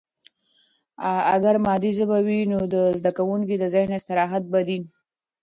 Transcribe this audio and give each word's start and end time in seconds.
اگر 1.35 1.55
مادي 1.65 1.91
ژبه 1.97 2.17
وي، 2.27 2.39
نو 2.51 2.59
د 2.73 2.75
زده 2.99 3.11
کوونکي 3.17 3.55
د 3.57 3.63
ذهن 3.75 3.91
استراحت 3.99 4.43
به 4.51 4.59
دی. 4.67 4.79